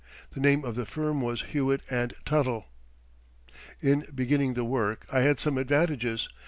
The 0.31 0.39
name 0.39 0.65
of 0.65 0.73
the 0.73 0.87
firm 0.87 1.21
was 1.21 1.43
Hewitt 1.43 1.81
& 2.21 2.25
Tuttle. 2.25 2.65
In 3.83 4.07
beginning 4.15 4.55
the 4.55 4.65
work 4.65 5.05
I 5.11 5.21
had 5.21 5.39
some 5.39 5.59
advantages. 5.59 6.27